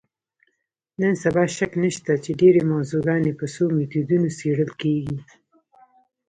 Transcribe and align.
نن 0.99 1.13
سبا 1.23 1.43
شک 1.57 1.71
نشته 1.83 2.13
چې 2.23 2.31
ډېری 2.39 2.61
موضوعګانې 2.71 3.31
په 3.39 3.45
څو 3.53 3.63
میتودونو 3.75 4.29
څېړل 4.37 4.71
کېږي. 4.81 5.17